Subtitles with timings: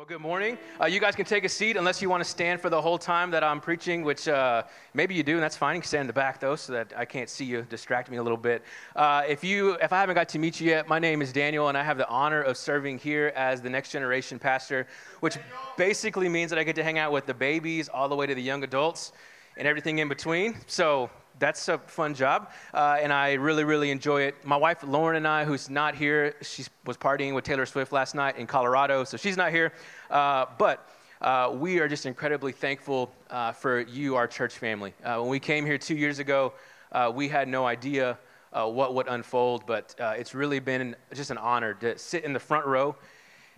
[0.00, 0.56] Well, good morning.
[0.80, 2.96] Uh, you guys can take a seat unless you want to stand for the whole
[2.96, 4.62] time that I'm preaching, which uh,
[4.94, 5.74] maybe you do, and that's fine.
[5.74, 7.66] You can stand in the back though, so that I can't see you.
[7.68, 8.62] Distract me a little bit.
[8.96, 11.68] Uh, if you, if I haven't got to meet you yet, my name is Daniel,
[11.68, 14.86] and I have the honor of serving here as the next generation pastor,
[15.20, 15.36] which
[15.76, 18.34] basically means that I get to hang out with the babies all the way to
[18.34, 19.12] the young adults
[19.58, 20.56] and everything in between.
[20.66, 21.10] So
[21.40, 24.44] that's a fun job, uh, and I really, really enjoy it.
[24.44, 28.14] My wife Lauren and I, who's not here, she was partying with Taylor Swift last
[28.14, 29.72] night in Colorado, so she's not here.
[30.10, 30.88] Uh, but
[31.22, 34.92] uh, we are just incredibly thankful uh, for you, our church family.
[35.02, 36.52] Uh, when we came here two years ago,
[36.92, 38.18] uh, we had no idea
[38.52, 42.66] what would unfold, but it's really been just an honor to sit in the front
[42.66, 42.94] row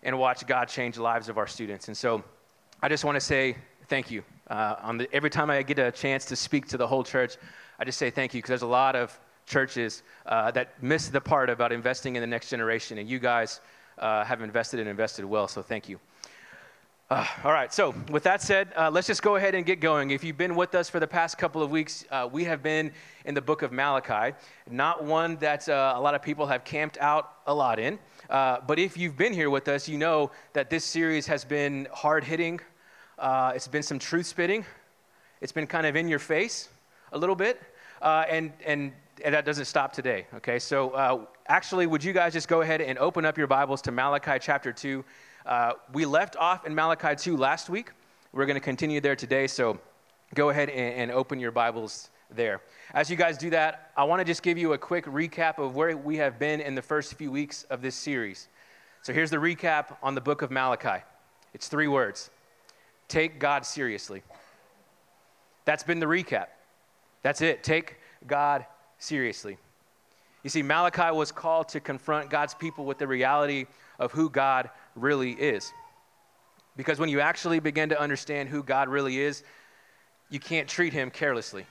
[0.05, 1.89] and watch God change the lives of our students.
[1.89, 2.23] And so,
[2.81, 3.57] I just want to say
[3.89, 4.23] thank you.
[4.49, 7.37] on the, every time I get a chance to speak to the whole church.
[7.83, 11.21] I just say thank you because there's a lot of churches uh, that miss the
[11.21, 13.61] part about investing in the next generation, and you guys
[13.99, 15.99] uh, have invested and invested well, so thank you.
[17.11, 20.13] Uh, all right, so with that said, uh, let's just go ahead and get going.
[20.13, 22.93] If you've been with us for the past couple of weeks, uh, we have been
[23.25, 24.33] in the book of Malachi,
[24.71, 27.99] not one that uh, a lot of people have camped out a lot in.
[28.29, 32.23] but if you've been here with us, you know that this series has been hard
[32.23, 32.61] hitting,
[33.21, 34.65] it's been some truth spitting,
[35.41, 36.69] it's been kind of in your face
[37.11, 37.61] a little bit
[38.03, 38.93] uh, and, and,
[39.25, 40.59] and, that doesn't stop today, okay?
[40.59, 43.93] So, uh, actually, would you guys just go ahead and open up your Bibles to
[43.93, 45.05] Malachi chapter 2?
[45.47, 47.93] Uh, we left off in Malachi 2 last week.
[48.33, 49.79] We're going to continue there today, so
[50.35, 52.61] go ahead and, and open your Bibles there.
[52.93, 55.77] As you guys do that, I want to just give you a quick recap of
[55.77, 58.49] where we have been in the first few weeks of this series.
[59.03, 61.05] So, here's the recap on the book of Malachi
[61.55, 62.31] it's three words
[63.07, 64.23] Take God seriously.
[65.65, 66.47] That's been the recap.
[67.23, 67.63] That's it.
[67.63, 68.67] Take God
[68.99, 69.59] seriously.
[70.43, 73.67] You see, Malachi was called to confront God's people with the reality
[73.99, 75.73] of who God really is.
[76.77, 79.45] Because when you actually begin to understand who God really is,
[80.31, 81.67] you can't treat him carelessly.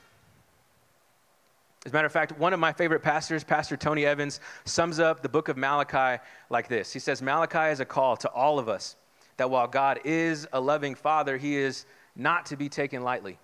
[1.84, 5.20] As a matter of fact, one of my favorite pastors, Pastor Tony Evans, sums up
[5.20, 8.68] the book of Malachi like this He says, Malachi is a call to all of
[8.68, 8.96] us
[9.36, 11.84] that while God is a loving father, he is
[12.14, 13.38] not to be taken lightly.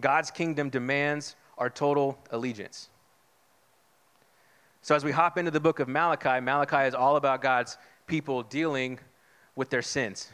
[0.00, 2.88] God's kingdom demands our total allegiance.
[4.82, 7.76] So, as we hop into the book of Malachi, Malachi is all about God's
[8.06, 8.98] people dealing
[9.56, 10.30] with their sins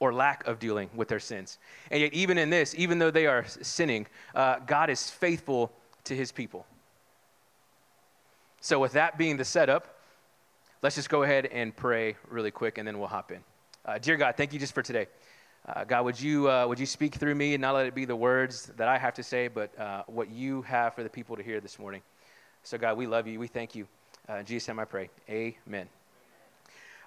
[0.00, 1.58] or lack of dealing with their sins.
[1.90, 5.72] And yet, even in this, even though they are sinning, uh, God is faithful
[6.04, 6.66] to his people.
[8.60, 9.98] So, with that being the setup,
[10.82, 13.40] let's just go ahead and pray really quick and then we'll hop in.
[13.84, 15.06] Uh, dear God, thank you just for today.
[15.64, 18.04] Uh, God, would you, uh, would you speak through me and not let it be
[18.04, 21.36] the words that I have to say, but uh, what you have for the people
[21.36, 22.02] to hear this morning?
[22.64, 23.38] So, God, we love you.
[23.38, 23.86] We thank you.
[24.28, 25.08] Uh, in Jesus' name I pray.
[25.30, 25.88] Amen.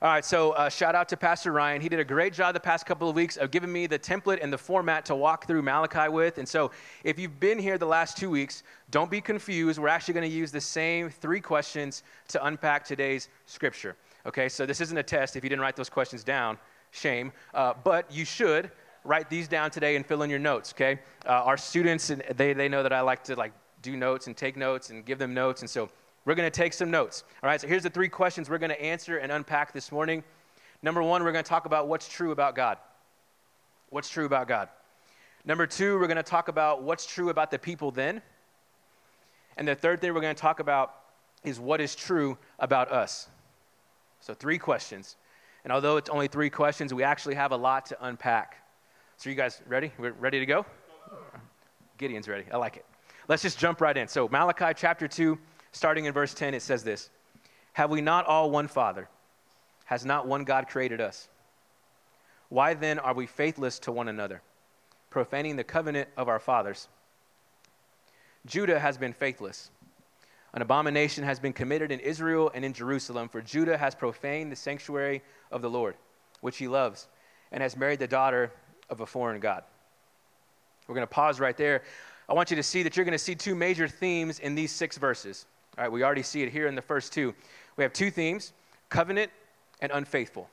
[0.02, 1.82] All right, so uh, shout out to Pastor Ryan.
[1.82, 4.40] He did a great job the past couple of weeks of giving me the template
[4.42, 6.38] and the format to walk through Malachi with.
[6.38, 6.72] And so,
[7.04, 9.80] if you've been here the last two weeks, don't be confused.
[9.80, 13.98] We're actually going to use the same three questions to unpack today's scripture.
[14.26, 16.58] Okay, so this isn't a test if you didn't write those questions down
[16.96, 18.72] shame, uh, but you should
[19.04, 21.00] write these down today and fill in your notes, okay?
[21.26, 24.58] Uh, our students, they, they know that I like to like do notes and take
[24.58, 25.90] notes and give them notes, and so
[26.26, 27.24] we're going to take some notes.
[27.44, 30.24] All right, so here's the three questions we're going to answer and unpack this morning.
[30.82, 32.78] Number one, we're going to talk about what's true about God.
[33.90, 34.70] What's true about God?
[35.46, 38.22] Number two, we're going to talk about what's true about the people then.
[39.58, 40.96] And the third thing we're going to talk about
[41.44, 43.30] is what is true about us.
[44.20, 45.18] So, three questions.
[45.66, 48.64] And although it's only three questions, we actually have a lot to unpack.
[49.18, 49.92] So, you guys ready?
[49.98, 50.64] We're ready to go?
[51.98, 52.46] Gideon's ready.
[52.54, 52.86] I like it.
[53.28, 54.08] Let's just jump right in.
[54.08, 55.38] So, Malachi chapter 2,
[55.72, 57.10] starting in verse 10, it says this
[57.74, 59.10] Have we not all one Father?
[59.86, 61.30] Has not one God created us?
[62.50, 64.44] Why then are we faithless to one another,
[65.10, 66.90] profaning the covenant of our fathers?
[68.46, 69.72] Judah has been faithless
[70.56, 74.56] an abomination has been committed in Israel and in Jerusalem, for Judah has profaned the
[74.56, 75.22] sanctuary
[75.52, 75.96] of the Lord,
[76.40, 77.08] which he loves,
[77.52, 78.52] and has married the daughter
[78.90, 79.64] of a foreign God.
[80.88, 81.84] We're going to pause right there.
[82.30, 84.72] I want you to see that you're going to see two major themes in these
[84.72, 85.46] six verses.
[85.78, 87.36] All right, we already see it here in the first two.
[87.76, 88.54] We have two themes
[88.90, 89.32] covenant
[89.82, 90.50] and unfaithful.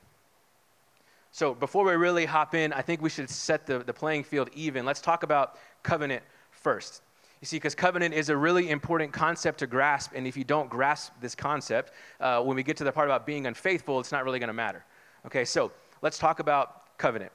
[1.31, 4.49] So before we really hop in, I think we should set the, the playing field
[4.53, 4.85] even.
[4.85, 7.01] Let's talk about covenant first.
[7.43, 10.69] You see, because covenant is a really important concept to grasp, and if you don't
[10.69, 11.91] grasp this concept,
[12.21, 14.53] uh, when we get to the part about being unfaithful, it's not really going to
[14.53, 14.85] matter.
[15.25, 15.69] Okay, so
[16.01, 17.33] let's talk about covenant.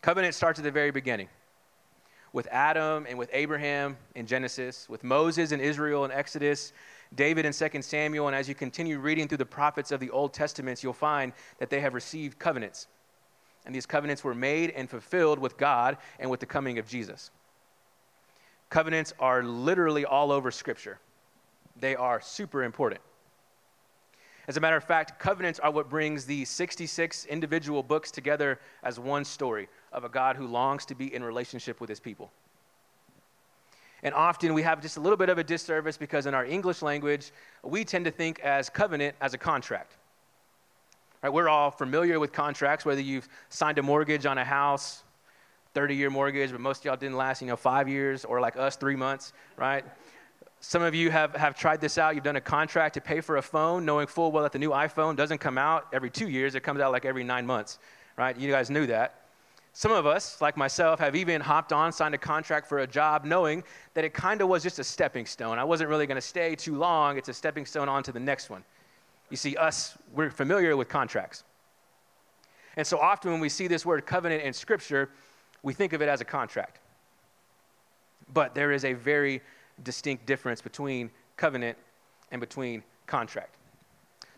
[0.00, 1.28] Covenant starts at the very beginning
[2.32, 6.72] with Adam and with Abraham in Genesis, with Moses and Israel in Exodus,
[7.14, 10.32] David in 2 Samuel, and as you continue reading through the prophets of the Old
[10.32, 12.86] Testaments, you'll find that they have received covenants.
[13.66, 17.30] And these covenants were made and fulfilled with God and with the coming of Jesus.
[18.72, 20.98] Covenants are literally all over Scripture,
[21.78, 23.02] they are super important.
[24.48, 28.98] As a matter of fact, covenants are what brings the 66 individual books together as
[28.98, 32.32] one story of a God who longs to be in relationship with his people.
[34.02, 36.80] And often we have just a little bit of a disservice because in our English
[36.80, 37.30] language,
[37.62, 39.98] we tend to think as covenant as a contract.
[41.22, 45.02] Right, we're all familiar with contracts, whether you've signed a mortgage on a house,
[45.74, 48.56] 30 year mortgage, but most of y'all didn't last, you know, five years, or like
[48.56, 49.84] us, three months, right?
[50.60, 52.14] Some of you have, have tried this out.
[52.14, 54.70] You've done a contract to pay for a phone, knowing full well that the new
[54.70, 57.78] iPhone doesn't come out every two years, it comes out like every nine months,
[58.16, 58.36] right?
[58.36, 59.22] You guys knew that.
[59.74, 63.24] Some of us, like myself, have even hopped on, signed a contract for a job,
[63.24, 63.64] knowing
[63.94, 65.58] that it kind of was just a stepping stone.
[65.58, 67.16] I wasn't really going to stay too long.
[67.16, 68.64] It's a stepping stone on to the next one.
[69.30, 71.42] You see, us, we're familiar with contracts.
[72.76, 75.08] And so often when we see this word covenant in Scripture,
[75.62, 76.80] we think of it as a contract.
[78.32, 79.40] But there is a very
[79.82, 81.76] distinct difference between covenant
[82.30, 83.56] and between contract.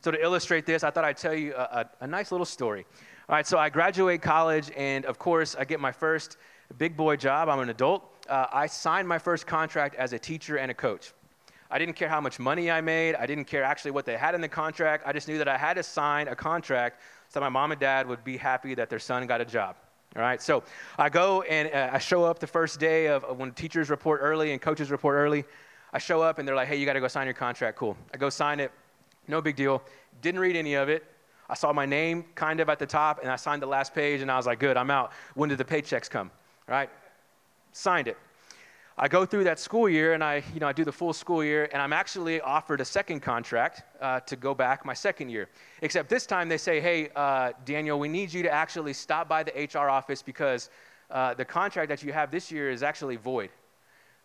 [0.01, 2.85] So, to illustrate this, I thought I'd tell you a, a, a, nice little story.
[3.29, 6.37] All right, so I graduate college, and of course, I get my first
[6.77, 7.49] big boy job.
[7.49, 8.05] I'm an adult.
[8.29, 11.13] Uh, I signed my first contract as a teacher and a coach.
[11.71, 13.15] I didn't care how much money I made.
[13.15, 15.05] I didn't care actually what they had in the contract.
[15.07, 18.07] I just knew that I had to sign a contract so my mom and dad
[18.07, 19.77] would be happy that their son got a job.
[20.17, 20.63] All right, so
[20.97, 24.53] I go and uh, I show up the first day of, when teachers report early
[24.53, 25.45] and coaches report early.
[25.93, 27.77] I show up and they're like, hey, you got to go sign your contract.
[27.77, 27.97] Cool.
[28.13, 28.71] I go sign it.
[29.27, 29.83] No big deal.
[30.23, 31.05] Didn't read any of it.
[31.49, 34.21] I saw my name kind of at the top and I signed the last page
[34.21, 35.13] and I was like, good, I'm out.
[35.35, 36.31] When did the paychecks come?
[36.69, 36.91] All right?
[37.73, 38.17] Signed it.
[38.97, 41.43] I go through that school year and I, you know, I do the full school
[41.43, 45.49] year and I'm actually offered a second contract uh, to go back my second year.
[45.83, 49.43] Except this time they say, hey, uh, Daniel, we need you to actually stop by
[49.43, 50.71] the HR office because
[51.11, 53.51] uh, the contract that you have this year is actually void.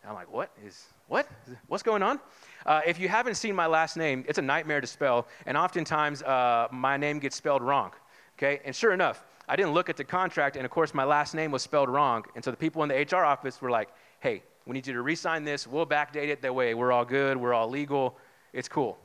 [0.04, 1.28] And I'm like, what is, what?
[1.68, 2.20] What's going on?
[2.64, 6.22] Uh, if you haven't seen my last name, it's a nightmare to spell and oftentimes
[6.22, 7.92] uh, my name gets spelled wrong.
[8.38, 11.34] Okay, and sure enough, I didn't look at the contract and of course my last
[11.34, 12.24] name was spelled wrong.
[12.36, 13.90] And so the people in the HR office were like,
[14.20, 15.66] hey, we need you to re sign this.
[15.66, 16.44] We'll backdate it.
[16.44, 17.36] That way, we're all good.
[17.38, 18.16] We're all legal.
[18.54, 19.00] It's cool.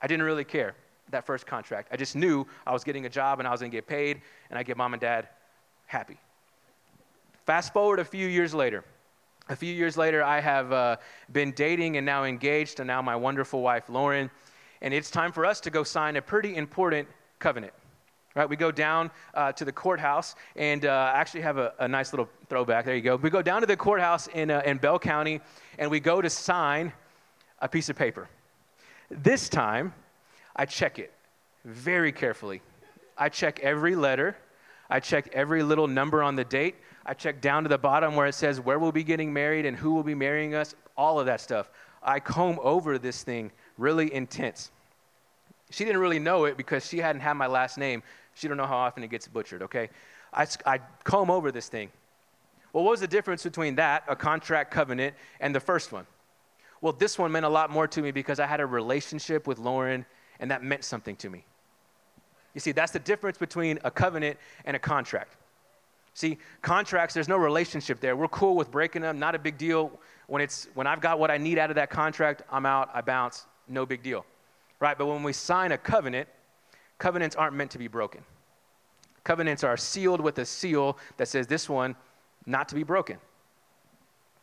[0.00, 0.74] I didn't really care
[1.10, 1.88] that first contract.
[1.92, 4.22] I just knew I was getting a job and I was going to get paid,
[4.48, 5.28] and I get mom and dad
[5.84, 6.16] happy.
[7.44, 8.82] Fast forward a few years later.
[9.50, 10.96] A few years later, I have uh,
[11.30, 14.30] been dating and now engaged to now my wonderful wife, Lauren.
[14.80, 17.06] And it's time for us to go sign a pretty important
[17.38, 17.74] covenant.
[18.36, 22.12] Right, we go down uh, to the courthouse and uh, actually have a, a, nice
[22.12, 22.84] little throwback.
[22.84, 23.16] There you go.
[23.16, 25.40] We go down to the courthouse in, uh, in Bell County
[25.78, 26.92] and we go to sign
[27.58, 28.28] a piece of paper.
[29.10, 29.92] This time,
[30.54, 31.12] I check it
[31.64, 32.62] very carefully.
[33.18, 34.36] I check every letter,
[34.88, 38.26] I check every little number on the date, I check down to the bottom where
[38.26, 41.26] it says where we'll be getting married and who will be marrying us, all of
[41.26, 41.68] that stuff.
[42.02, 44.70] I comb over this thing really intense.
[45.70, 48.02] She didn't really know it because she hadn't had my last name.
[48.34, 49.90] She don't know how often it gets butchered, okay?
[50.32, 51.90] I, I comb over this thing.
[52.72, 56.06] Well, what was the difference between that, a contract covenant, and the first one?
[56.80, 59.58] Well, this one meant a lot more to me because I had a relationship with
[59.58, 60.06] Lauren,
[60.38, 61.44] and that meant something to me.
[62.54, 65.36] You see, that's the difference between a covenant and a contract.
[66.14, 68.16] See, contracts, there's no relationship there.
[68.16, 69.92] We're cool with breaking them, not a big deal.
[70.26, 73.00] When, it's, when I've got what I need out of that contract, I'm out, I
[73.00, 74.24] bounce, no big deal.
[74.80, 74.96] Right?
[74.96, 76.28] But when we sign a covenant,
[77.00, 78.22] covenants aren't meant to be broken.
[79.24, 81.96] Covenants are sealed with a seal that says this one
[82.46, 83.16] not to be broken.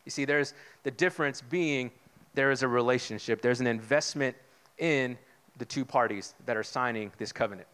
[0.04, 1.92] You see, there's the difference being
[2.34, 4.36] there is a relationship, there's an investment
[4.78, 5.18] in
[5.58, 7.68] the two parties that are signing this covenant.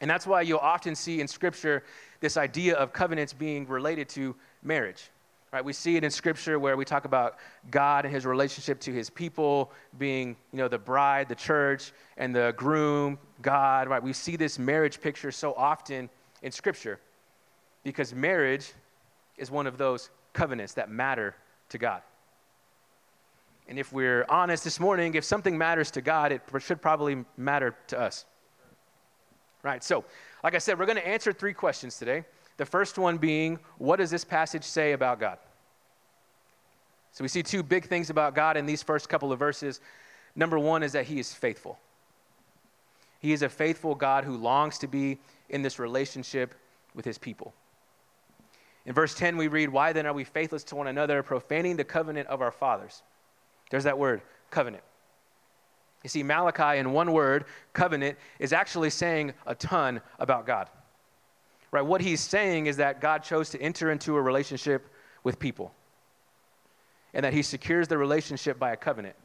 [0.00, 1.84] And that's why you'll often see in Scripture
[2.20, 5.10] this idea of covenants being related to marriage.
[5.52, 5.62] Right?
[5.62, 7.36] We see it in Scripture where we talk about
[7.70, 12.34] God and his relationship to his people being, you know, the bride, the church, and
[12.34, 13.86] the groom, God.
[13.86, 14.02] Right?
[14.02, 16.08] We see this marriage picture so often
[16.40, 17.00] in Scripture
[17.84, 18.72] because marriage
[19.36, 21.34] is one of those covenants that matter
[21.68, 22.00] to God.
[23.68, 27.76] And if we're honest this morning, if something matters to God, it should probably matter
[27.88, 28.24] to us.
[29.62, 29.84] Right?
[29.84, 30.04] So,
[30.42, 32.24] like I said, we're going to answer three questions today.
[32.56, 35.38] The first one being, what does this passage say about God?
[37.12, 39.80] So we see two big things about God in these first couple of verses.
[40.34, 41.78] Number one is that he is faithful.
[43.20, 45.18] He is a faithful God who longs to be
[45.48, 46.54] in this relationship
[46.94, 47.52] with his people.
[48.84, 51.84] In verse 10, we read, Why then are we faithless to one another, profaning the
[51.84, 53.02] covenant of our fathers?
[53.70, 54.82] There's that word, covenant.
[56.02, 60.68] You see, Malachi, in one word, covenant, is actually saying a ton about God.
[61.72, 61.84] Right?
[61.84, 64.88] What he's saying is that God chose to enter into a relationship
[65.24, 65.74] with people,
[67.14, 69.16] and that he secures the relationship by a covenant.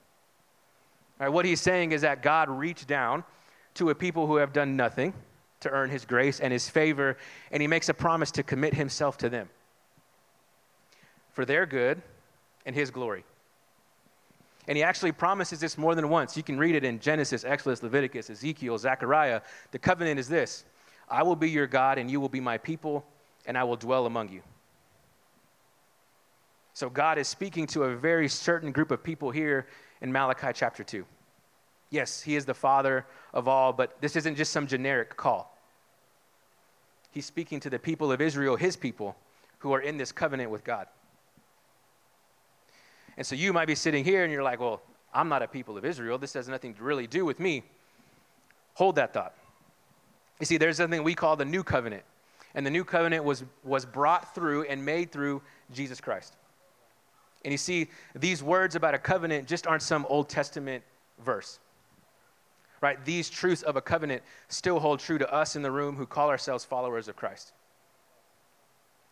[1.19, 1.29] Right?
[1.29, 3.23] What he's saying is that God reached down
[3.75, 5.13] to a people who have done nothing
[5.59, 7.17] to earn his grace and his favor,
[7.51, 9.49] and he makes a promise to commit himself to them
[11.31, 12.01] for their good
[12.65, 13.23] and his glory.
[14.67, 16.35] And he actually promises this more than once.
[16.35, 19.41] You can read it in Genesis, Exodus, Leviticus, Ezekiel, Zechariah.
[19.71, 20.65] The covenant is this
[21.09, 23.05] I will be your God, and you will be my people,
[23.45, 24.41] and I will dwell among you.
[26.73, 29.67] So God is speaking to a very certain group of people here
[30.01, 31.05] in Malachi chapter 2.
[31.89, 35.57] Yes, he is the father of all, but this isn't just some generic call.
[37.11, 39.15] He's speaking to the people of Israel, his people,
[39.59, 40.87] who are in this covenant with God.
[43.17, 44.81] And so you might be sitting here and you're like, well,
[45.13, 46.19] I'm not a people of Israel.
[46.19, 47.63] This has nothing to really do with me.
[48.75, 49.33] Hold that thought.
[50.39, 52.03] You see, there's something we call the new covenant.
[52.55, 55.41] And the new covenant was, was brought through and made through
[55.73, 56.35] Jesus Christ.
[57.43, 60.83] And you see, these words about a covenant just aren't some Old Testament
[61.23, 61.59] verse.
[62.81, 63.03] Right?
[63.05, 66.29] These truths of a covenant still hold true to us in the room who call
[66.29, 67.53] ourselves followers of Christ.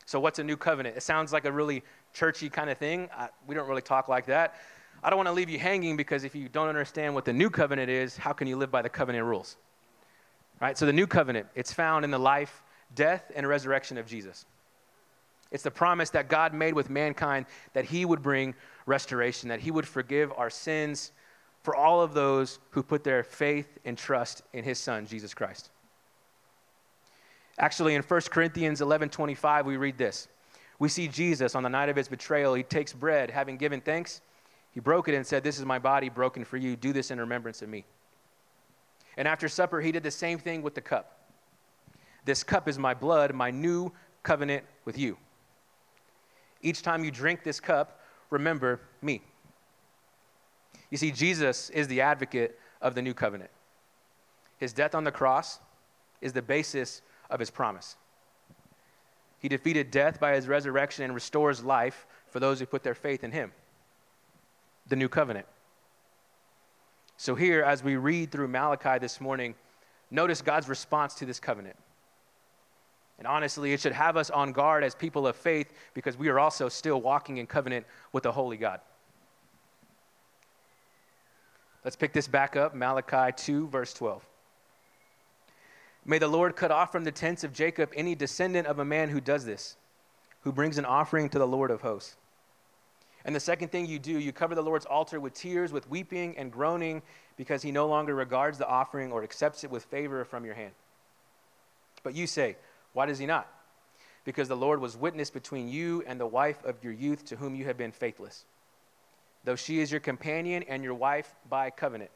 [0.06, 0.98] So, what's a new covenant?
[0.98, 3.10] It sounds like a really churchy kind of thing.
[3.18, 4.56] I, we don't really talk like that.
[5.04, 7.50] I don't want to leave you hanging because if you don't understand what the new
[7.50, 9.58] covenant is, how can you live by the covenant rules?
[10.62, 10.78] Right?
[10.78, 14.46] So, the new covenant, it's found in the life, death, and resurrection of Jesus.
[15.52, 19.72] It's the promise that God made with mankind that He would bring restoration, that He
[19.72, 21.12] would forgive our sins
[21.62, 25.70] for all of those who put their faith and trust in His Son, Jesus Christ.
[27.58, 30.28] Actually, in 1 Corinthians 11 25, we read this.
[30.78, 32.54] We see Jesus on the night of his betrayal.
[32.54, 34.22] He takes bread, having given thanks,
[34.76, 36.76] he broke it and said, This is my body broken for you.
[36.76, 37.86] Do this in remembrance of me.
[39.18, 41.20] And after supper, he did the same thing with the cup.
[42.26, 43.92] This cup is my blood, my new
[44.24, 45.18] covenant with you.
[46.62, 49.22] Each time you drink this cup, remember me.
[50.90, 53.52] You see, Jesus is the advocate of the new covenant.
[54.58, 55.60] His death on the cross
[56.22, 57.96] is the basis of his promise.
[59.40, 63.24] He defeated death by his resurrection and restores life for those who put their faith
[63.24, 63.52] in him.
[64.88, 65.46] The new covenant.
[67.18, 69.56] So, here, as we read through Malachi this morning,
[70.12, 71.78] notice God's response to this covenant.
[73.18, 76.40] And honestly, it should have us on guard as people of faith because we are
[76.40, 78.82] also still walking in covenant with the holy God.
[81.86, 84.26] Let's pick this back up Malachi 2, verse 12.
[86.04, 89.10] May the Lord cut off from the tents of Jacob any descendant of a man
[89.10, 89.78] who does this,
[90.42, 92.18] who brings an offering to the Lord of hosts.
[93.26, 96.38] And the second thing you do, you cover the Lord's altar with tears, with weeping
[96.38, 97.02] and groaning,
[97.38, 100.72] because he no longer regards the offering or accepts it with favor from your hand.
[102.04, 102.56] But you say,
[102.94, 103.48] Why does he not?
[104.24, 107.56] Because the Lord was witness between you and the wife of your youth to whom
[107.56, 108.46] you have been faithless,
[109.44, 112.12] though she is your companion and your wife by covenant.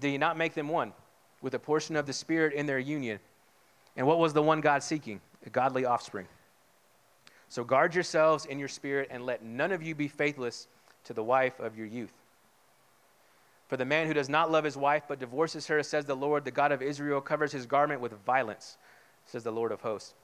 [0.00, 0.92] Did he not make them one?
[1.40, 3.18] with a portion of the Spirit in their union.
[3.96, 5.20] And what was the one God seeking?
[5.46, 6.26] A godly offspring.
[7.48, 10.68] So guard yourselves in your spirit and let none of you be faithless
[11.04, 12.12] to the wife of your youth.
[13.68, 16.44] For the man who does not love his wife but divorces her, says the Lord,
[16.44, 18.76] the God of Israel, covers his garment with violence,
[19.26, 20.14] says the Lord of hosts.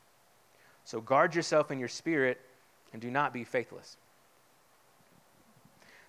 [0.84, 2.40] So guard yourself in your spirit
[2.92, 3.96] and do not be faithless.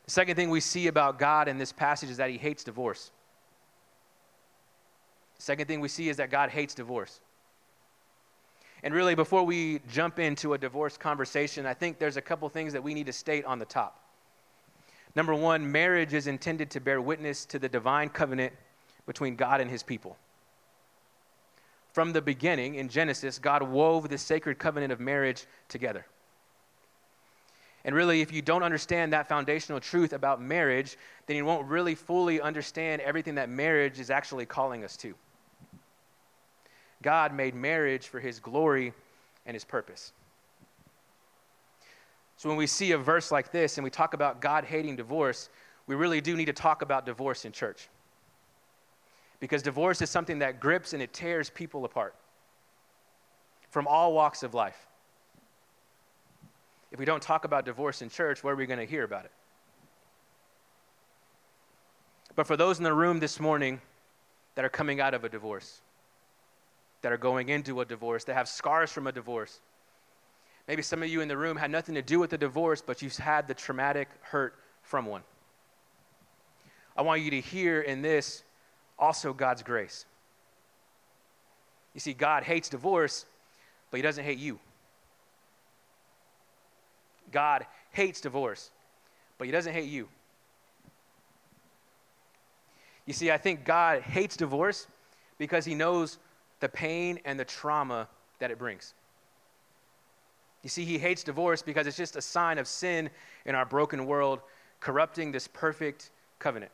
[0.06, 3.12] The second thing we see about God in this passage is that he hates divorce.
[5.38, 7.20] Second thing we see is that God hates divorce.
[8.86, 12.72] And really, before we jump into a divorce conversation, I think there's a couple things
[12.74, 14.00] that we need to state on the top.
[15.16, 18.54] Number one, marriage is intended to bear witness to the divine covenant
[19.08, 20.18] between God and his people.
[21.94, 26.06] From the beginning, in Genesis, God wove the sacred covenant of marriage together.
[27.86, 31.96] And really, if you don't understand that foundational truth about marriage, then you won't really
[31.96, 35.16] fully understand everything that marriage is actually calling us to.
[37.06, 38.92] God made marriage for his glory
[39.46, 40.12] and his purpose.
[42.36, 45.50] So when we see a verse like this and we talk about God hating divorce,
[45.86, 47.90] we really do need to talk about divorce in church.
[49.40, 52.16] Because divorce is something that grips and it tears people apart
[53.70, 54.88] from all walks of life.
[56.92, 59.26] If we don't talk about divorce in church, where are we going to hear about
[59.26, 59.32] it?
[62.36, 63.80] But for those in the room this morning
[64.56, 65.82] that are coming out of a divorce,
[67.06, 69.60] that are going into a divorce, that have scars from a divorce.
[70.68, 73.04] Maybe some of you in the room had nothing to do with the divorce, but
[73.04, 75.22] you've had the traumatic hurt from one.
[76.98, 78.44] I want you to hear in this
[78.98, 80.08] also God's grace.
[81.94, 83.28] You see, God hates divorce,
[83.92, 84.60] but He doesn't hate you.
[87.32, 88.72] God hates divorce,
[89.38, 90.08] but He doesn't hate you.
[93.06, 94.88] You see, I think God hates divorce
[95.38, 96.18] because He knows
[96.60, 98.08] the pain and the trauma
[98.40, 98.94] that it brings.
[100.64, 103.10] You see, He hates divorce because it's just a sign of sin
[103.46, 104.40] in our broken world,
[104.80, 106.10] corrupting this perfect
[106.40, 106.72] covenant.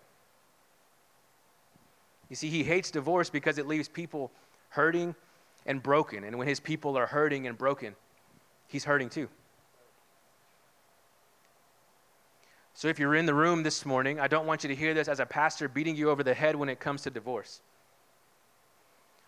[2.30, 4.32] You see, He hates divorce because it leaves people
[4.70, 5.16] hurting
[5.66, 6.24] and broken.
[6.24, 7.96] And when His people are hurting and broken,
[8.68, 9.28] He's hurting too.
[12.74, 15.08] So if you're in the room this morning, I don't want you to hear this
[15.08, 17.62] as a pastor beating you over the head when it comes to divorce.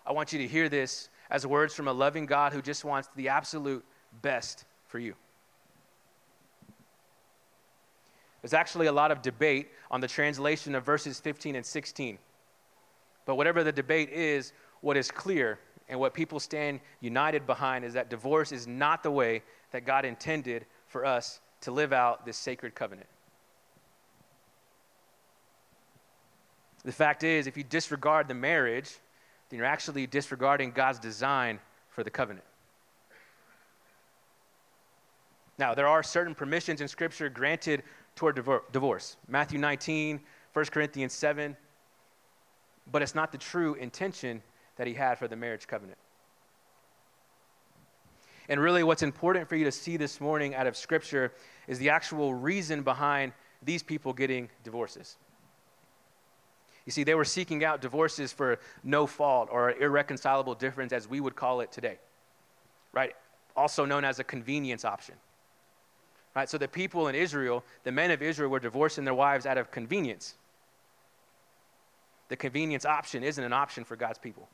[0.06, 3.10] I want you to hear this as words from a loving God who just wants
[3.16, 3.84] the absolute
[4.22, 5.16] best for you.
[8.42, 12.18] There's actually a lot of debate on the translation of verses 15 and 16.
[13.26, 17.94] But whatever the debate is, what is clear and what people stand united behind is
[17.94, 22.38] that divorce is not the way that God intended for us to live out this
[22.38, 23.08] sacred covenant.
[26.84, 28.92] The fact is, if you disregard the marriage,
[29.54, 32.48] then you're actually disregarding God's design for the covenant.
[35.60, 37.84] Now, there are certain permissions in Scripture granted
[38.16, 39.16] toward divorce.
[39.28, 40.20] Matthew 19,
[40.54, 41.56] 1 Corinthians 7.
[42.92, 44.42] But it's not the true intention
[44.78, 46.00] that he had for the marriage covenant.
[48.50, 51.32] And really, what's important for you to see this morning out of Scripture
[51.68, 55.18] is the actual reason behind these people getting divorces.
[56.86, 61.22] You see, they were seeking out divorces for no fault or irreconcilable difference, as we
[61.22, 61.98] would call it today,
[62.92, 63.16] right?
[63.56, 65.16] Also known as a convenience option.
[66.36, 66.50] Right?
[66.50, 69.72] So the people in Israel, the men of Israel, were divorcing their wives out of
[69.72, 70.34] convenience.
[72.30, 74.50] The convenience option isn't an option for God's people.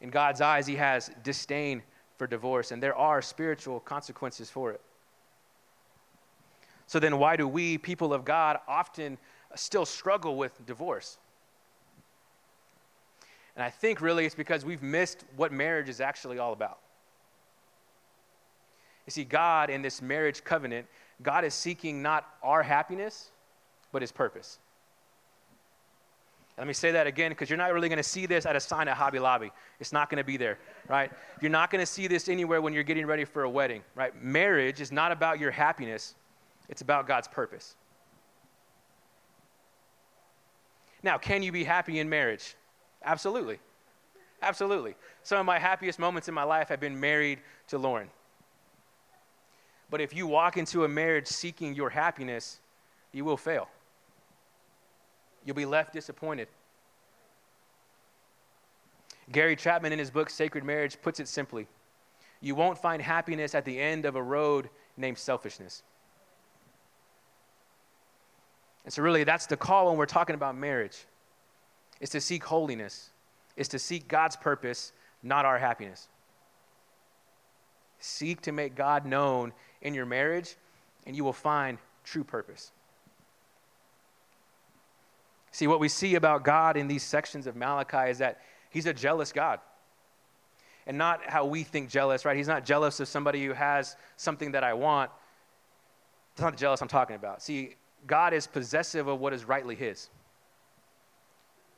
[0.00, 1.82] In God's eyes, He has disdain
[2.16, 4.80] for divorce, and there are spiritual consequences for it.
[6.86, 9.18] So then, why do we, people of God, often
[9.54, 11.18] still struggle with divorce.
[13.56, 16.78] And I think really it's because we've missed what marriage is actually all about.
[19.06, 20.86] You see, God in this marriage covenant,
[21.22, 23.30] God is seeking not our happiness,
[23.90, 24.58] but his purpose.
[26.58, 28.60] Let me say that again because you're not really going to see this at a
[28.60, 29.50] sign at Hobby Lobby.
[29.80, 31.10] It's not going to be there, right?
[31.40, 34.14] You're not going to see this anywhere when you're getting ready for a wedding, right?
[34.22, 36.14] Marriage is not about your happiness,
[36.68, 37.76] it's about God's purpose.
[41.02, 42.54] Now, can you be happy in marriage?
[43.04, 43.58] Absolutely.
[44.40, 44.94] Absolutely.
[45.22, 48.10] Some of my happiest moments in my life have been married to Lauren.
[49.90, 52.60] But if you walk into a marriage seeking your happiness,
[53.12, 53.68] you will fail.
[55.44, 56.48] You'll be left disappointed.
[59.30, 61.66] Gary Chapman, in his book Sacred Marriage, puts it simply
[62.40, 65.82] You won't find happiness at the end of a road named selfishness.
[68.84, 71.06] And so, really, that's the call when we're talking about marriage
[72.00, 73.10] is to seek holiness,
[73.56, 74.92] is to seek God's purpose,
[75.22, 76.08] not our happiness.
[78.00, 80.56] Seek to make God known in your marriage,
[81.06, 82.72] and you will find true purpose.
[85.52, 88.40] See, what we see about God in these sections of Malachi is that
[88.70, 89.60] He's a jealous God.
[90.86, 92.36] And not how we think jealous, right?
[92.36, 95.12] He's not jealous of somebody who has something that I want.
[96.34, 97.42] That's not the jealous I'm talking about.
[97.42, 100.08] See, God is possessive of what is rightly His.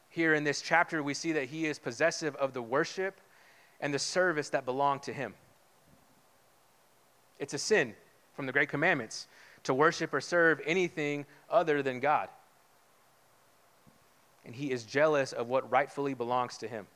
[0.08, 3.20] Here in this chapter, we see that He is possessive of the worship
[3.80, 5.34] and the service that belong to Him.
[7.38, 7.94] It's a sin
[8.34, 9.26] from the Great Commandments
[9.64, 12.28] to worship or serve anything other than God.
[14.44, 16.86] And He is jealous of what rightfully belongs to Him.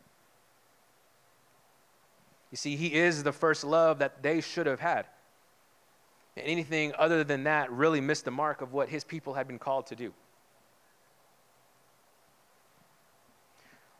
[2.50, 5.06] You see, He is the first love that they should have had
[6.44, 9.86] anything other than that really missed the mark of what his people had been called
[9.88, 10.12] to do.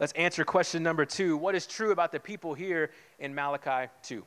[0.01, 4.25] Let's answer question number two What is true about the people here in Malachi 2?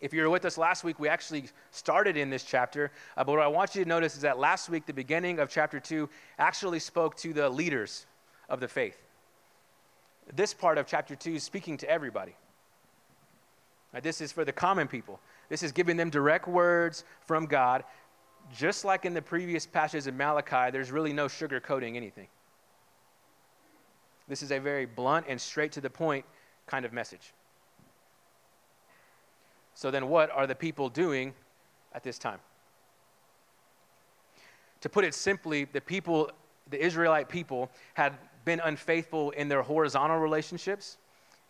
[0.00, 2.90] If you were with us last week, we actually started in this chapter.
[3.16, 5.50] Uh, but what I want you to notice is that last week, the beginning of
[5.50, 8.06] chapter 2 actually spoke to the leaders
[8.48, 8.96] of the faith.
[10.34, 12.34] This part of chapter 2 is speaking to everybody.
[13.92, 15.20] Right, this is for the common people.
[15.50, 17.84] This is giving them direct words from God.
[18.56, 22.28] Just like in the previous passages of Malachi, there's really no sugarcoating anything.
[24.28, 26.24] This is a very blunt and straight to the point
[26.66, 27.34] kind of message.
[29.74, 31.34] So, then what are the people doing
[31.94, 32.38] at this time?
[34.82, 36.30] To put it simply, the people,
[36.70, 40.96] the Israelite people, had been unfaithful in their horizontal relationships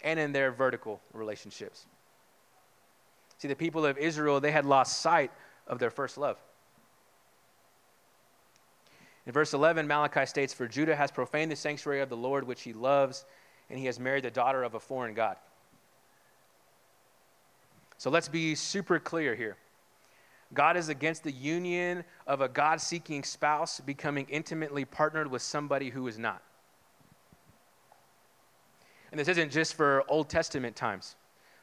[0.03, 1.87] and in their vertical relationships.
[3.41, 5.33] See, the people of Israel, they had lost sight
[5.67, 6.37] of their first love.
[9.25, 12.61] In verse 11, Malachi states, For Judah has profaned the sanctuary of the Lord, which
[12.61, 13.25] he loves,
[13.71, 15.37] and he has married the daughter of a foreign God.
[17.97, 19.57] So let's be super clear here.
[20.53, 25.89] God is against the union of a God seeking spouse becoming intimately partnered with somebody
[25.89, 26.43] who is not.
[29.11, 31.17] And this isn't just for Old Testament times.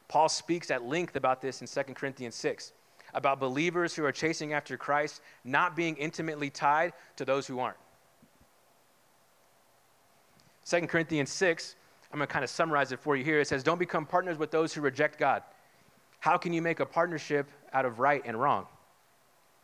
[0.08, 2.72] Paul speaks at length about this in 2 Corinthians 6
[3.14, 7.76] about believers who are chasing after Christ not being intimately tied to those who aren't.
[10.66, 11.76] 2 Corinthians 6,
[12.12, 13.40] I'm going to kind of summarize it for you here.
[13.40, 15.42] It says, Don't become partners with those who reject God.
[16.20, 18.66] How can you make a partnership out of right and wrong?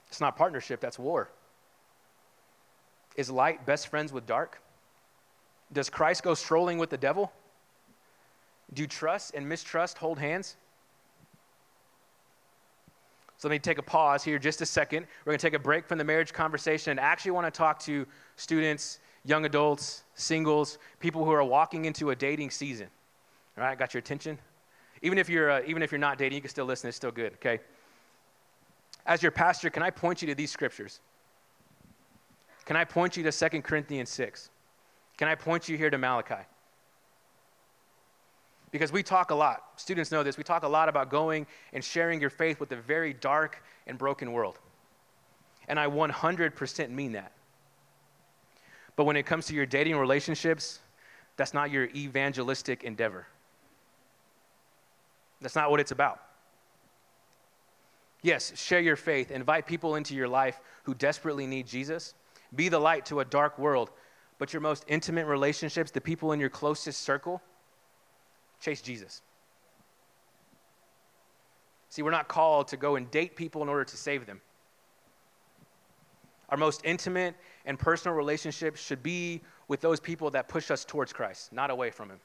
[0.09, 1.31] It's not partnership, that's war.
[3.17, 4.61] Is light best friends with dark?
[5.73, 7.33] Does Christ go strolling with the devil?
[8.73, 10.57] Do trust and mistrust hold hands?
[13.37, 15.07] So let me take a pause here just a second.
[15.25, 17.79] We're going to take a break from the marriage conversation and actually want to talk
[17.81, 22.89] to students, young adults, singles, people who are walking into a dating season.
[23.59, 24.39] All right, got your attention?
[25.03, 26.89] Even if you're, uh, even if you're not dating, you can still listen.
[26.89, 27.61] It's still good, okay?
[29.07, 31.01] As your pastor, can I point you to these scriptures?
[32.65, 34.49] Can I point you to 2 Corinthians 6?
[35.19, 36.47] Can I point you here to Malachi?
[38.75, 41.85] Because we talk a lot, students know this, we talk a lot about going and
[41.85, 44.59] sharing your faith with a very dark and broken world.
[45.69, 47.31] And I 100% mean that.
[48.97, 50.81] But when it comes to your dating relationships,
[51.37, 53.29] that's not your evangelistic endeavor.
[55.41, 56.21] That's not what it's about.
[58.23, 62.15] Yes, share your faith, invite people into your life who desperately need Jesus.
[62.57, 63.93] Be the light to a dark world.
[64.41, 67.41] But your most intimate relationships, the people in your closest circle,
[68.65, 69.23] chase Jesus.
[71.91, 74.41] See, we're not called to go and date people in order to save them.
[76.49, 77.35] Our most intimate
[77.67, 81.91] and personal relationships should be with those people that push us towards Christ, not away
[81.91, 82.21] from Him.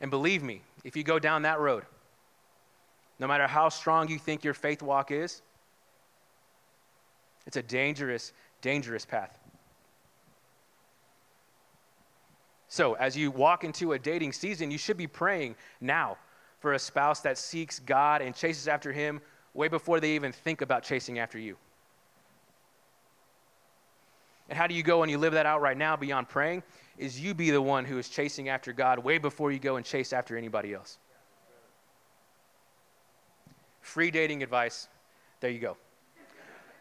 [0.00, 1.84] And believe me, if you go down that road,
[3.18, 5.40] no matter how strong you think your faith walk is,
[7.46, 9.38] it's a dangerous, dangerous path.
[12.74, 16.18] So, as you walk into a dating season, you should be praying now
[16.58, 19.20] for a spouse that seeks God and chases after Him
[19.54, 21.56] way before they even think about chasing after you.
[24.48, 26.64] And how do you go and you live that out right now beyond praying?
[26.98, 29.86] Is you be the one who is chasing after God way before you go and
[29.86, 30.98] chase after anybody else.
[33.82, 34.88] Free dating advice.
[35.38, 35.76] There you go.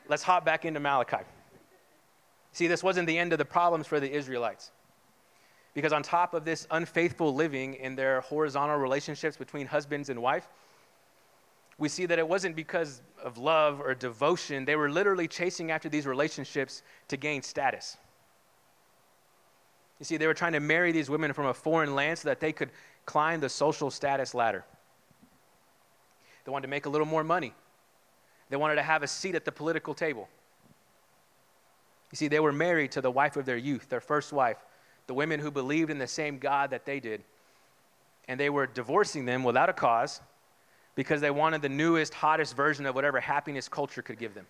[0.07, 1.23] Let's hop back into Malachi.
[2.51, 4.71] See, this wasn't the end of the problems for the Israelites.
[5.73, 10.47] Because on top of this unfaithful living in their horizontal relationships between husbands and wife,
[11.77, 14.65] we see that it wasn't because of love or devotion.
[14.65, 17.97] They were literally chasing after these relationships to gain status.
[19.99, 22.39] You see, they were trying to marry these women from a foreign land so that
[22.39, 22.69] they could
[23.05, 24.63] climb the social status ladder.
[26.45, 27.53] They wanted to make a little more money.
[28.49, 30.27] They wanted to have a seat at the political table.
[32.11, 34.57] You see, they were married to the wife of their youth, their first wife,
[35.07, 37.23] the women who believed in the same God that they did.
[38.27, 40.21] And they were divorcing them without a cause
[40.95, 44.45] because they wanted the newest, hottest version of whatever happiness culture could give them.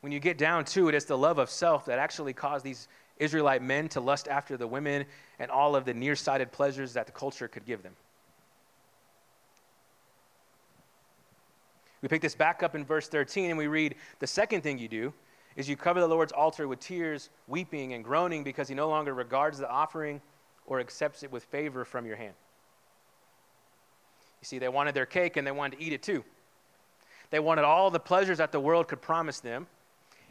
[0.00, 2.88] When you get down to it, it's the love of self that actually caused these
[3.18, 5.04] Israelite men to lust after the women
[5.38, 7.92] and all of the nearsighted pleasures that the culture could give them.
[12.00, 14.88] We pick this back up in verse 13 and we read the second thing you
[14.88, 15.12] do
[15.60, 19.12] is you cover the Lord's altar with tears, weeping, and groaning because he no longer
[19.12, 20.22] regards the offering
[20.66, 22.32] or accepts it with favor from your hand.
[24.40, 26.24] You see, they wanted their cake and they wanted to eat it too.
[27.28, 29.66] They wanted all the pleasures that the world could promise them,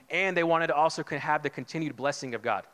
[0.09, 2.65] and they wanted to also have the continued blessing of God.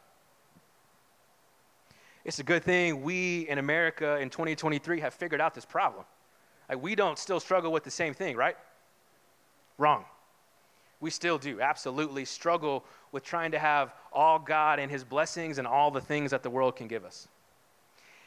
[2.24, 6.06] It's a good thing we in America in 2023 have figured out this problem.
[6.70, 8.56] Like, we don't still struggle with the same thing, right?
[9.78, 10.06] Wrong.
[11.00, 15.68] We still do, absolutely struggle with trying to have all God and His blessings and
[15.68, 17.28] all the things that the world can give us.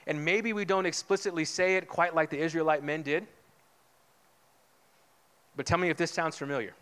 [0.07, 3.27] And maybe we don't explicitly say it quite like the Israelite men did.
[5.57, 6.73] But tell me if this sounds familiar.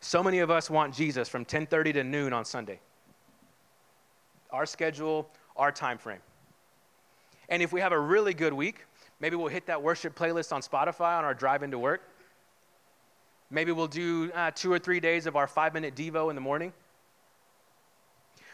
[0.00, 2.80] So many of us want Jesus from 10:30 to noon on Sunday.
[4.50, 6.20] Our schedule, our time frame.
[7.48, 8.84] And if we have a really good week,
[9.20, 12.02] maybe we'll hit that worship playlist on Spotify on our drive into work.
[13.52, 16.40] Maybe we'll do uh, two or three days of our five minute Devo in the
[16.40, 16.72] morning.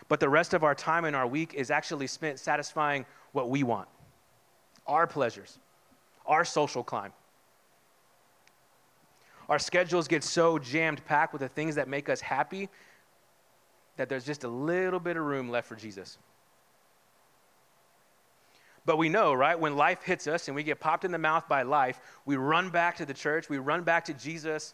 [0.09, 3.63] But the rest of our time in our week is actually spent satisfying what we
[3.63, 3.89] want
[4.87, 5.59] our pleasures,
[6.27, 7.13] our social climb.
[9.49, 12.69] Our schedules get so jammed packed with the things that make us happy
[13.97, 16.17] that there's just a little bit of room left for Jesus.
[18.87, 21.47] But we know, right, when life hits us and we get popped in the mouth
[21.49, 24.73] by life, we run back to the church, we run back to Jesus.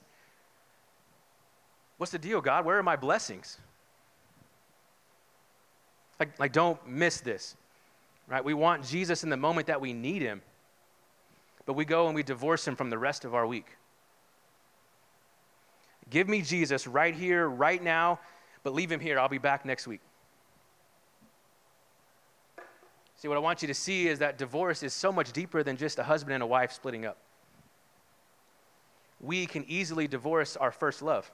[2.05, 2.67] What's the deal, God?
[2.67, 3.57] Where are my blessings?
[6.21, 7.57] Like, like don't miss this,
[8.29, 8.45] right?
[8.45, 10.43] We want Jesus in the moment that we need him,
[11.65, 13.69] but we go and we divorce him from the rest of our week.
[16.11, 18.21] Give me Jesus right here, right now,
[18.65, 19.19] but leave him here.
[19.19, 20.03] I'll be back next week.
[23.17, 25.79] See, what I want you to see is that divorce is so much deeper than
[25.79, 27.17] just a husband and a wife splitting up.
[29.23, 31.33] We can easily divorce our first love.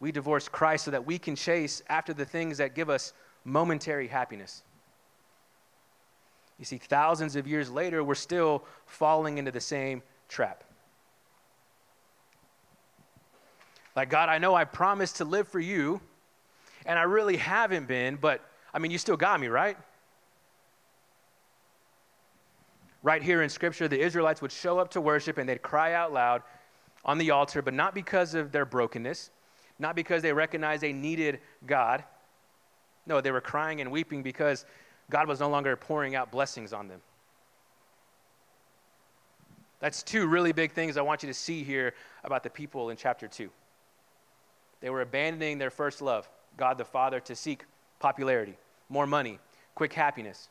[0.00, 3.12] We divorce Christ so that we can chase after the things that give us
[3.44, 4.62] momentary happiness.
[6.58, 10.64] You see, thousands of years later, we're still falling into the same trap.
[13.94, 16.00] Like, God, I know I promised to live for you,
[16.84, 18.42] and I really haven't been, but
[18.74, 19.76] I mean, you still got me, right?
[23.06, 26.12] right here in Scripture, the Israelites would show up to worship and they'd cry out
[26.12, 26.42] loud
[27.04, 29.30] on the altar, but not because of their brokenness,
[29.78, 32.04] not because they recognized they needed God.
[33.06, 34.64] No, they were crying and weeping because
[35.10, 37.00] God was no longer pouring out blessings on them.
[39.78, 42.96] That's two really big things I want you to see here about the people in
[42.96, 43.50] chapter 2.
[44.80, 47.64] They were abandoning their first love, God the Father, to seek
[47.98, 48.56] popularity,
[48.88, 49.38] more money,
[49.74, 50.48] quick happiness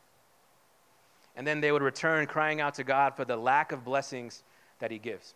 [1.35, 4.43] and then they would return crying out to God for the lack of blessings
[4.79, 5.33] that He gives.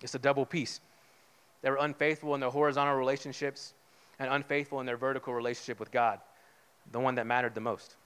[0.00, 0.80] It's a double piece.
[1.64, 3.72] They were unfaithful in their horizontal relationships
[4.18, 6.20] and unfaithful in their vertical relationship with God,
[6.92, 7.96] the one that mattered the most.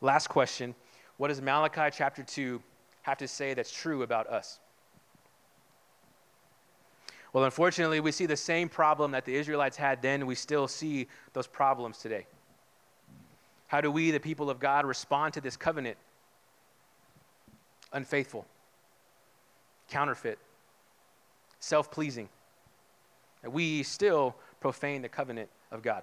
[0.00, 0.74] Last question
[1.18, 2.62] What does Malachi chapter 2
[3.02, 4.60] have to say that's true about us?
[7.34, 11.06] Well, unfortunately, we see the same problem that the Israelites had then, we still see
[11.34, 12.26] those problems today.
[13.66, 15.98] How do we, the people of God, respond to this covenant?
[17.92, 18.46] Unfaithful,
[19.88, 20.38] counterfeit,
[21.60, 22.28] self pleasing.
[23.44, 26.02] We still profane the covenant of God.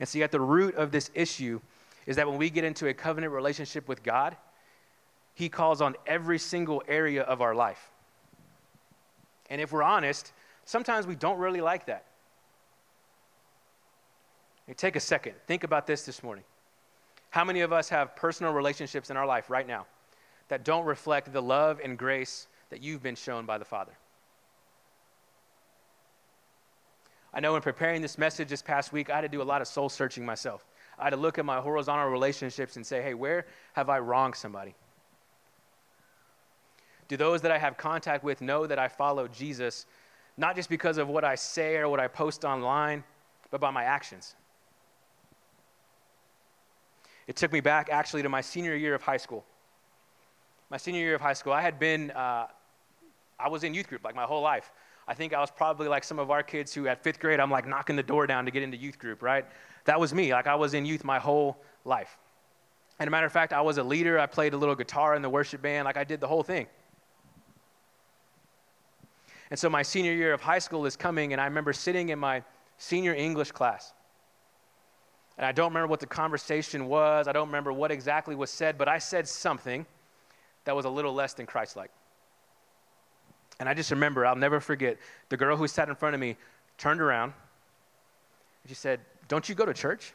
[0.00, 1.60] And see, at the root of this issue
[2.06, 4.36] is that when we get into a covenant relationship with God,
[5.34, 7.90] He calls on every single area of our life.
[9.50, 10.32] And if we're honest,
[10.64, 12.06] sometimes we don't really like that.
[14.76, 15.34] Take a second.
[15.46, 16.44] Think about this this morning.
[17.30, 19.86] How many of us have personal relationships in our life right now
[20.52, 23.92] that don't reflect the love and grace that you've been shown by the Father?
[27.32, 29.62] I know in preparing this message this past week, I had to do a lot
[29.62, 30.66] of soul searching myself.
[30.98, 34.34] I had to look at my horizontal relationships and say, hey, where have I wronged
[34.34, 34.74] somebody?
[37.08, 39.86] Do those that I have contact with know that I follow Jesus,
[40.36, 43.04] not just because of what I say or what I post online,
[43.50, 44.34] but by my actions?
[47.26, 49.46] It took me back actually to my senior year of high school.
[50.72, 52.46] My senior year of high school, I had been, uh,
[53.38, 54.72] I was in youth group like my whole life.
[55.06, 57.50] I think I was probably like some of our kids who at fifth grade, I'm
[57.50, 59.44] like knocking the door down to get into youth group, right?
[59.84, 60.32] That was me.
[60.32, 62.16] Like I was in youth my whole life.
[62.98, 64.18] And a matter of fact, I was a leader.
[64.18, 65.84] I played a little guitar in the worship band.
[65.84, 66.66] Like I did the whole thing.
[69.50, 72.18] And so my senior year of high school is coming, and I remember sitting in
[72.18, 72.42] my
[72.78, 73.92] senior English class.
[75.36, 78.78] And I don't remember what the conversation was, I don't remember what exactly was said,
[78.78, 79.84] but I said something
[80.64, 81.90] that was a little less than Christ like.
[83.60, 84.98] And I just remember, I'll never forget,
[85.28, 86.36] the girl who sat in front of me
[86.78, 87.32] turned around
[88.62, 90.14] and she said, Don't you go to church?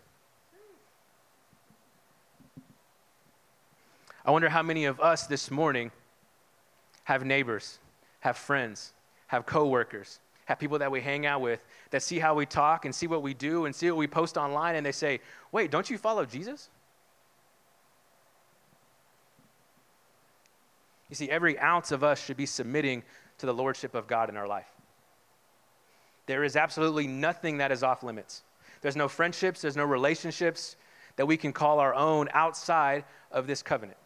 [4.25, 5.91] I wonder how many of us this morning
[7.05, 7.79] have neighbors,
[8.19, 8.91] have friends,
[9.27, 12.93] have coworkers, have people that we hang out with that see how we talk and
[12.93, 15.21] see what we do and see what we post online and they say,
[15.53, 16.69] wait, don't you follow Jesus?
[21.09, 23.03] You see, every ounce of us should be submitting
[23.37, 24.67] to the lordship of God in our life.
[26.25, 28.43] There is absolutely nothing that is off limits.
[28.81, 30.75] There's no friendships, there's no relationships
[31.15, 33.97] that we can call our own outside of this covenant.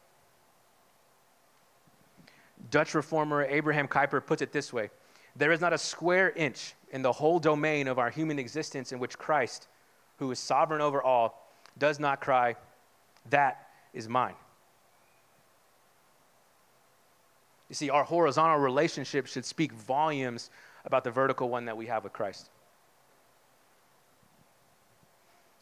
[2.69, 4.91] Dutch reformer Abraham Kuyper puts it this way
[5.35, 8.99] there is not a square inch in the whole domain of our human existence in
[8.99, 9.67] which Christ,
[10.17, 12.55] who is sovereign over all, does not cry,
[13.29, 14.35] That is mine.
[17.71, 20.49] You see, our horizontal relationship should speak volumes
[20.83, 22.49] about the vertical one that we have with Christ.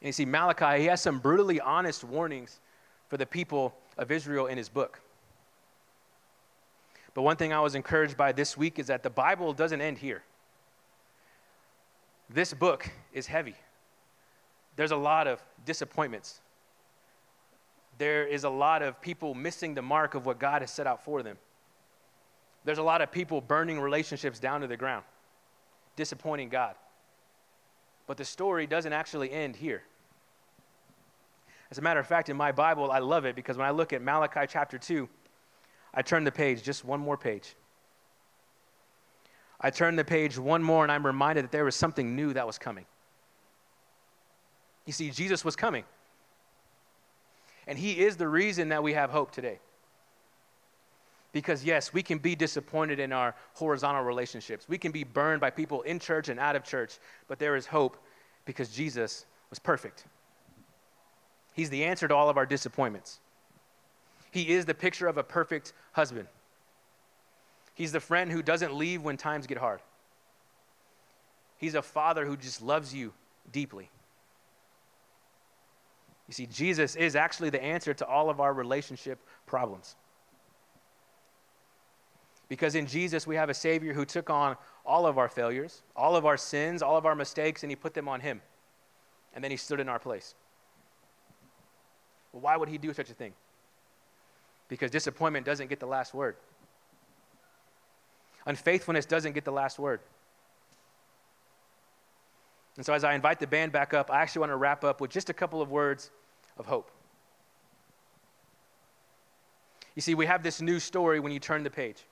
[0.01, 2.61] And you see, Malachi, he has some brutally honest warnings
[3.09, 4.99] for the people of Israel in his book.
[7.13, 9.99] But one thing I was encouraged by this week is that the Bible doesn't end
[9.99, 10.23] here.
[12.27, 13.55] This book is heavy.
[14.77, 16.41] There's a lot of disappointments.
[17.99, 21.05] There is a lot of people missing the mark of what God has set out
[21.05, 21.37] for them.
[22.65, 25.05] There's a lot of people burning relationships down to the ground,
[25.95, 26.75] disappointing God.
[28.07, 29.83] But the story doesn't actually end here.
[31.71, 33.93] As a matter of fact, in my Bible, I love it because when I look
[33.93, 35.07] at Malachi chapter 2,
[35.93, 37.55] I turn the page, just one more page.
[39.61, 42.47] I turn the page one more and I'm reminded that there was something new that
[42.47, 42.85] was coming.
[44.85, 45.83] You see, Jesus was coming.
[47.67, 49.59] And he is the reason that we have hope today.
[51.31, 54.67] Because, yes, we can be disappointed in our horizontal relationships.
[54.67, 57.67] We can be burned by people in church and out of church, but there is
[57.67, 57.97] hope
[58.45, 60.05] because Jesus was perfect.
[61.53, 63.19] He's the answer to all of our disappointments.
[64.31, 66.27] He is the picture of a perfect husband.
[67.73, 69.81] He's the friend who doesn't leave when times get hard.
[71.57, 73.13] He's a father who just loves you
[73.51, 73.89] deeply.
[76.27, 79.95] You see, Jesus is actually the answer to all of our relationship problems.
[82.49, 86.15] Because in Jesus, we have a Savior who took on all of our failures, all
[86.15, 88.41] of our sins, all of our mistakes, and He put them on Him.
[89.33, 90.35] And then He stood in our place.
[92.33, 93.33] Well, why would He do such a thing?
[94.69, 96.37] because disappointment doesn't get the last word.
[98.45, 99.99] Unfaithfulness doesn't get the last word.
[102.77, 105.01] And so, as I invite the band back up, I actually want to wrap up
[105.01, 106.11] with just a couple of words
[106.57, 106.91] of hope.
[109.95, 112.05] You see, we have this new story when you turn the page.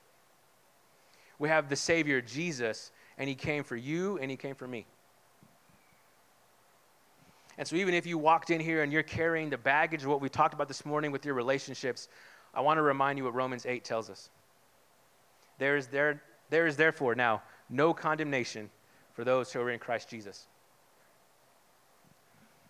[1.39, 4.85] We have the Savior, Jesus, and He came for you and He came for me.
[7.57, 10.21] And so, even if you walked in here and you're carrying the baggage of what
[10.21, 12.07] we talked about this morning with your relationships,
[12.53, 14.29] I want to remind you what Romans 8 tells us.
[15.57, 18.69] There is, there, there is therefore now no condemnation
[19.13, 20.45] for those who are in Christ Jesus.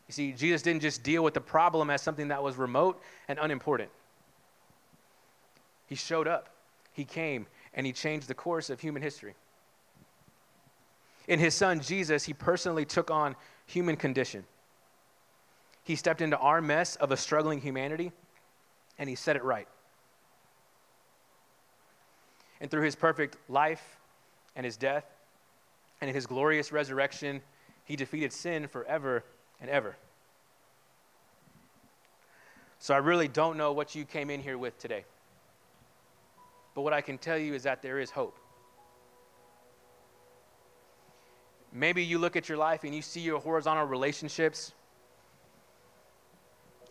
[0.08, 3.38] You see, Jesus didn't just deal with the problem as something that was remote and
[3.40, 3.90] unimportant.
[5.88, 6.50] He showed up,
[6.94, 7.46] He came,
[7.78, 9.36] and He changed the course of human history.
[11.30, 14.44] In His Son, Jesus, He personally took on human condition.
[15.86, 18.12] He stepped into our mess of a struggling humanity,
[19.00, 19.70] and He set it right
[22.60, 23.98] and through his perfect life
[24.56, 25.06] and his death
[26.02, 27.42] and in his glorious resurrection,
[27.86, 29.24] he defeated sin forever
[29.62, 29.96] and ever.
[32.80, 35.06] So I really don't know what you came in here with today.
[36.78, 38.38] But what I can tell you is that there is hope.
[41.74, 44.74] Maybe you look at your life and you see your horizontal relationships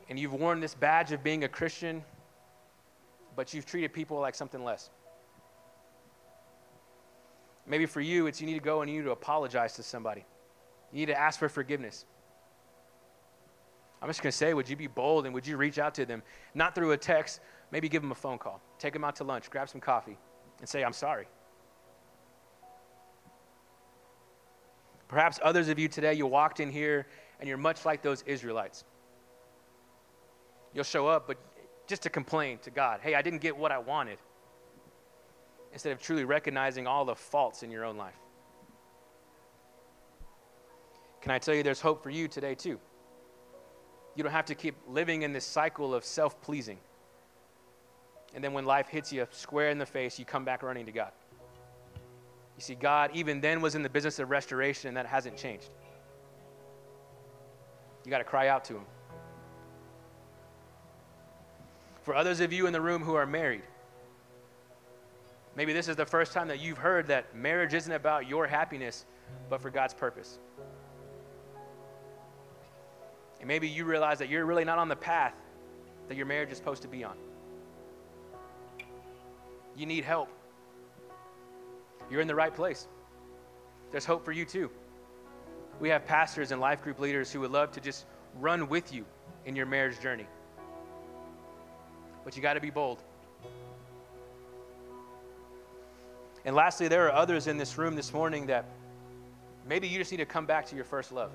[0.09, 2.03] and you've worn this badge of being a Christian,
[3.37, 4.91] but you've treated people like something less.
[7.65, 10.25] Maybe for you, it's you need to go and you need to apologize to somebody.
[10.91, 12.07] You need to ask for forgiveness.
[14.03, 16.05] I'm just going to say, would you be bold and would you reach out to
[16.05, 16.25] them?
[16.55, 18.61] Not through a text, maybe give them a phone call.
[18.79, 20.19] Take them out to lunch, grab some coffee,
[20.61, 21.27] and say, I'm sorry.
[25.09, 27.07] Perhaps others of you today, you walked in here
[27.39, 28.85] and you're much like those Israelites.
[30.75, 31.39] You'll show up, but
[31.87, 34.19] just to complain to God, hey, I didn't get what I wanted
[35.73, 38.17] instead of truly recognizing all the faults in your own life.
[41.21, 42.79] Can I tell you there's hope for you today, too?
[44.15, 46.79] You don't have to keep living in this cycle of self pleasing.
[48.37, 50.93] And then when life hits you square in the face, you come back running to
[50.93, 51.11] God.
[52.57, 55.71] You see, God, even then, was in the business of restoration, and that hasn't changed.
[58.05, 58.85] You got to cry out to Him.
[62.03, 63.63] For others of you in the room who are married,
[65.57, 69.07] Maybe this is the first time that you've heard that marriage isn't about your happiness,
[69.49, 70.39] but for God's purpose.
[73.41, 75.35] And maybe you realize that you're really not on the path
[76.09, 77.17] that your marriage is supposed to be on.
[79.77, 80.29] You need help.
[82.11, 82.89] You're in the right place.
[83.91, 84.71] There's hope for you too.
[85.81, 88.07] We have pastors and life group leaders who would love to just
[88.41, 89.05] run with you
[89.45, 90.27] in your marriage journey.
[92.25, 93.03] But you got to be bold.
[96.45, 98.65] And lastly, there are others in this room this morning that
[99.69, 101.33] maybe you just need to come back to your first love.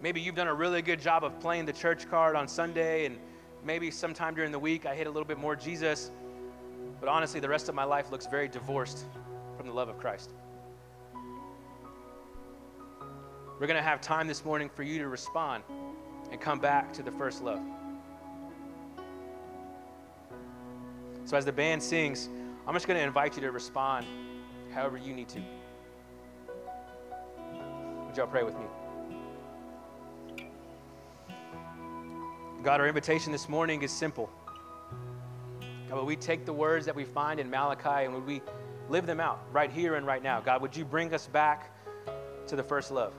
[0.00, 3.18] Maybe you've done a really good job of playing the church card on Sunday, and
[3.64, 6.10] maybe sometime during the week I hit a little bit more Jesus,
[7.00, 9.04] But honestly, the rest of my life looks very divorced
[9.56, 10.30] from the love of Christ.
[13.60, 15.64] We're going to have time this morning for you to respond
[16.30, 17.60] and come back to the first love.
[21.24, 22.28] So, as the band sings,
[22.66, 24.06] I'm just going to invite you to respond
[24.72, 25.40] however you need to.
[28.06, 28.64] Would y'all pray with me?
[32.62, 34.28] God, our invitation this morning is simple.
[35.88, 38.42] God, would we take the words that we find in Malachi and would we
[38.88, 40.40] live them out right here and right now?
[40.40, 41.72] God, would you bring us back
[42.48, 43.12] to the first love?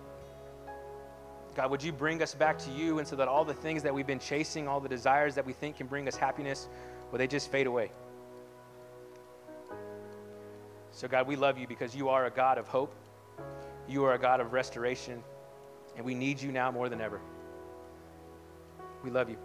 [1.56, 3.94] God, would you bring us back to you and so that all the things that
[3.94, 6.68] we've been chasing, all the desires that we think can bring us happiness,
[7.10, 7.92] will they just fade away?
[10.92, 12.94] So, God, we love you because you are a God of hope.
[13.88, 15.24] You are a God of restoration,
[15.96, 17.22] and we need you now more than ever.
[19.04, 19.38] We love you.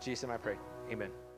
[0.00, 0.56] Jesus, I pray.
[0.90, 1.29] Amen.